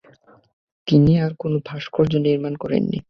তিনি 0.87 1.13
আর 1.19 1.31
কোন 1.39 1.53
ভাস্কর্য 1.67 2.13
নির্মাণ 2.17 2.53
করেননি। 2.55 2.99